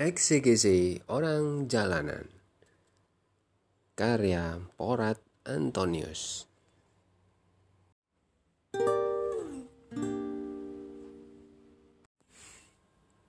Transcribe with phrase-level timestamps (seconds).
[0.00, 2.24] Eksekusi Orang Jalanan.
[3.92, 6.48] Karya Porat Antonius.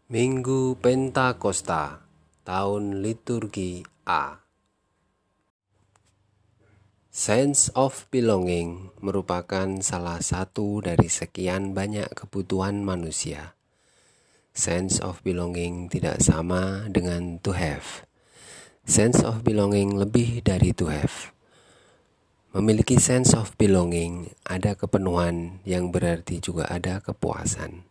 [0.07, 2.07] Minggu Pentakosta
[2.47, 4.39] Tahun Liturgi A.
[7.11, 13.59] Sense of belonging merupakan salah satu dari sekian banyak kebutuhan manusia
[14.51, 18.03] Sense of belonging tidak sama dengan to have.
[18.83, 21.31] Sense of belonging lebih dari to have.
[22.51, 27.87] Memiliki sense of belonging ada kepenuhan yang berarti juga ada kepuasan.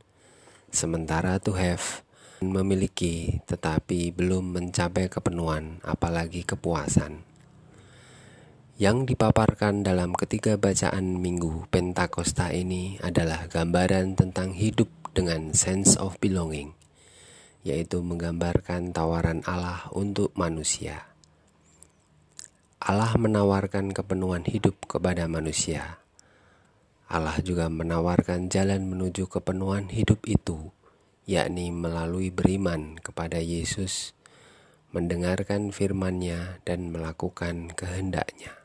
[0.69, 2.05] Sementara to have
[2.45, 7.25] memiliki tetapi belum mencapai kepenuhan apalagi kepuasan.
[8.77, 16.15] Yang dipaparkan dalam ketiga bacaan Minggu Pentakosta ini adalah gambaran tentang hidup dengan sense of
[16.23, 16.71] belonging,
[17.67, 21.11] yaitu menggambarkan tawaran Allah untuk manusia.
[22.81, 26.01] Allah menawarkan kepenuhan hidup kepada manusia.
[27.11, 30.71] Allah juga menawarkan jalan menuju kepenuhan hidup itu,
[31.27, 34.17] yakni melalui beriman kepada Yesus,
[34.95, 38.57] mendengarkan firman-Nya, dan melakukan kehendaknya.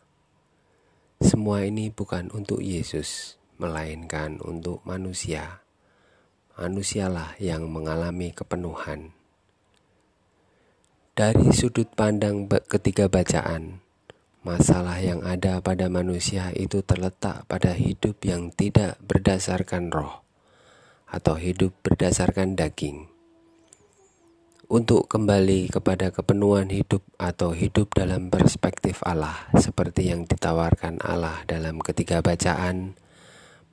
[1.20, 5.65] Semua ini bukan untuk Yesus, melainkan untuk manusia
[6.56, 9.12] manusialah yang mengalami kepenuhan.
[11.16, 13.84] Dari sudut pandang ketiga bacaan,
[14.44, 20.24] masalah yang ada pada manusia itu terletak pada hidup yang tidak berdasarkan roh
[21.12, 23.08] atau hidup berdasarkan daging.
[24.66, 31.78] Untuk kembali kepada kepenuhan hidup atau hidup dalam perspektif Allah, seperti yang ditawarkan Allah dalam
[31.84, 32.98] ketiga bacaan,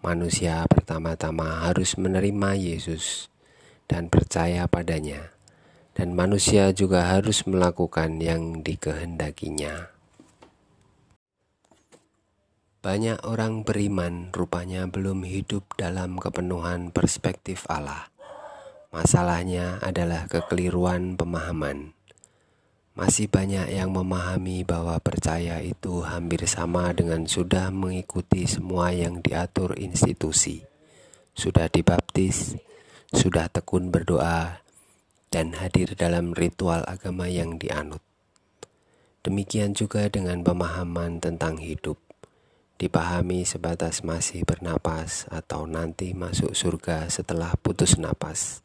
[0.02, 3.30] manusia pertama-tama harus menerima Yesus
[3.86, 5.30] dan percaya padanya,
[5.94, 9.94] dan manusia juga harus melakukan yang dikehendakinya.
[12.82, 18.10] Banyak orang beriman rupanya belum hidup dalam kepenuhan perspektif Allah.
[18.90, 21.94] Masalahnya adalah kekeliruan pemahaman.
[22.92, 29.80] Masih banyak yang memahami bahwa percaya itu hampir sama dengan sudah mengikuti semua yang diatur
[29.80, 30.60] institusi,
[31.32, 32.52] sudah dibaptis,
[33.08, 34.60] sudah tekun berdoa,
[35.32, 38.04] dan hadir dalam ritual agama yang dianut.
[39.24, 41.96] Demikian juga dengan pemahaman tentang hidup,
[42.76, 48.60] dipahami sebatas masih bernapas atau nanti masuk surga setelah putus napas.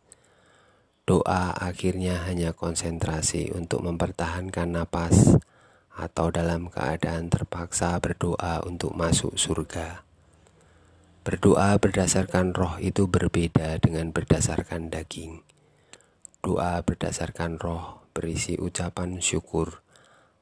[1.07, 5.39] Doa akhirnya hanya konsentrasi untuk mempertahankan napas
[5.95, 10.03] atau dalam keadaan terpaksa berdoa untuk masuk surga.
[11.23, 15.47] Berdoa berdasarkan roh itu berbeda dengan berdasarkan daging.
[16.43, 19.79] Doa berdasarkan roh berisi ucapan syukur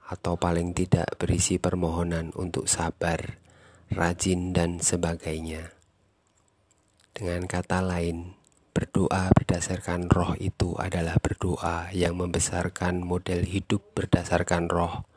[0.05, 3.41] atau paling tidak berisi permohonan untuk sabar,
[3.89, 5.73] rajin, dan sebagainya.
[7.15, 8.34] Dengan kata lain,
[8.75, 15.07] Berdoa berdasarkan roh itu adalah berdoa yang membesarkan model hidup berdasarkan roh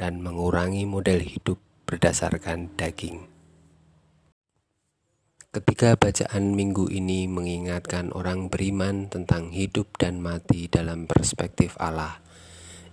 [0.00, 3.28] dan mengurangi model hidup berdasarkan daging.
[5.52, 12.24] Ketika bacaan minggu ini mengingatkan orang beriman tentang hidup dan mati dalam perspektif Allah,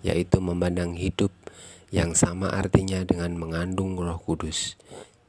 [0.03, 1.31] yaitu memandang hidup
[1.95, 4.75] yang sama artinya dengan mengandung Roh Kudus.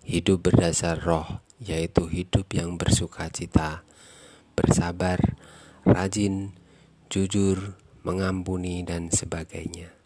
[0.02, 3.86] Hidup berdasar roh, yaitu hidup yang bersuka cita,
[4.60, 5.40] bersabar,
[5.88, 6.52] rajin,
[7.08, 9.96] jujur, mengampuni, dan sebagainya.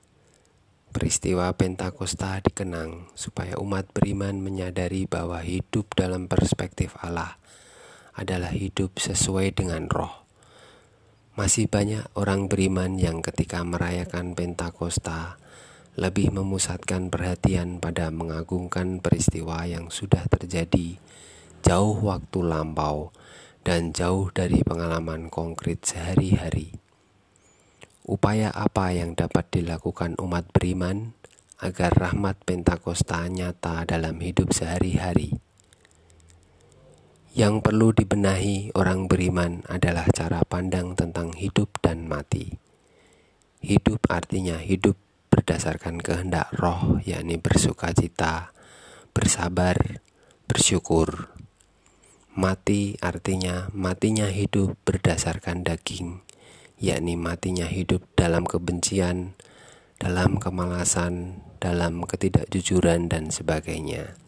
[0.95, 7.35] Peristiwa Pentakosta dikenang supaya umat beriman menyadari bahwa hidup dalam perspektif Allah
[8.15, 10.23] adalah hidup sesuai dengan roh.
[11.35, 15.35] Masih banyak orang beriman yang ketika merayakan Pentakosta
[15.99, 20.99] lebih memusatkan perhatian pada mengagungkan peristiwa yang sudah terjadi
[21.67, 23.11] jauh waktu lampau
[23.65, 26.77] dan jauh dari pengalaman konkret sehari-hari.
[28.05, 31.17] Upaya apa yang dapat dilakukan umat beriman
[31.65, 35.41] agar rahmat Pentakosta nyata dalam hidup sehari-hari?
[37.35, 42.55] Yang perlu dibenahi orang beriman adalah cara pandang tentang hidup dan mati.
[43.65, 44.95] Hidup artinya hidup
[45.33, 48.55] berdasarkan kehendak roh, yakni bersuka cita,
[49.11, 49.99] bersabar,
[50.47, 51.34] bersyukur,
[52.35, 56.19] Mati artinya matinya hidup berdasarkan daging,
[56.83, 59.39] yakni matinya hidup dalam kebencian,
[60.03, 64.19] dalam kemalasan, dalam ketidakjujuran, dan sebagainya.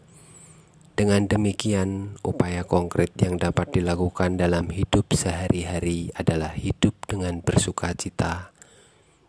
[0.95, 8.55] Dengan demikian, upaya konkret yang dapat dilakukan dalam hidup sehari-hari adalah hidup dengan bersuka cita,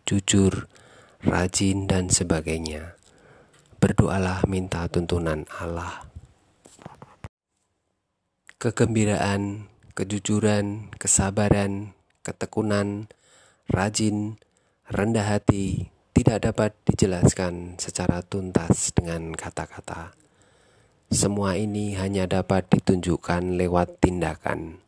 [0.06, 0.70] jujur,
[1.26, 2.94] rajin, dan sebagainya.
[3.82, 6.07] Berdoalah minta tuntunan Allah.
[8.58, 11.94] Kegembiraan, kejujuran, kesabaran,
[12.26, 13.06] ketekunan,
[13.70, 14.42] rajin,
[14.90, 20.10] rendah hati tidak dapat dijelaskan secara tuntas dengan kata-kata.
[21.06, 24.82] Semua ini hanya dapat ditunjukkan lewat tindakan.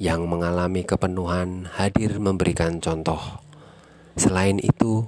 [0.00, 3.20] Yang mengalami kepenuhan hadir memberikan contoh.
[4.16, 5.04] Selain itu,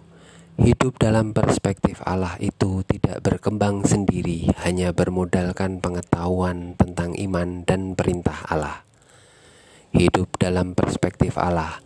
[0.61, 8.45] hidup dalam perspektif Allah itu tidak berkembang sendiri, hanya bermodalkan pengetahuan tentang iman dan perintah
[8.45, 8.85] Allah.
[9.97, 11.81] Hidup dalam perspektif Allah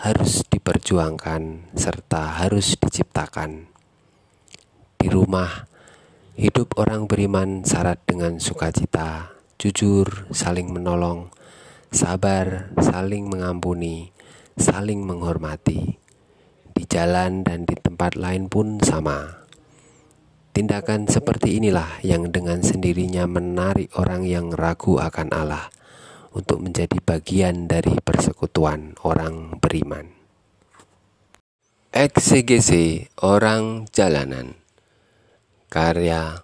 [0.00, 3.68] harus diperjuangkan serta harus diciptakan.
[4.96, 5.68] Di rumah,
[6.40, 11.28] hidup orang beriman syarat dengan sukacita, jujur, saling menolong,
[11.92, 14.16] sabar, saling mengampuni,
[14.56, 16.03] saling menghormati.
[16.74, 19.46] Di jalan dan di tempat lain pun sama.
[20.50, 25.70] Tindakan seperti inilah yang dengan sendirinya menarik orang yang ragu akan Allah
[26.34, 30.24] untuk menjadi bagian dari persekutuan orang beriman.
[31.94, 34.58] Eksegese Orang Jalanan
[35.70, 36.42] Karya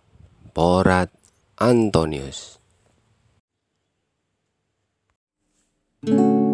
[0.54, 1.10] Porat
[1.58, 2.62] Antonius
[6.06, 6.49] thank you